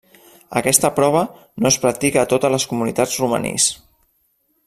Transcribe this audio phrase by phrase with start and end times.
[0.61, 1.21] Aquesta prova
[1.65, 3.69] no es practica a totes les comunitats romanís.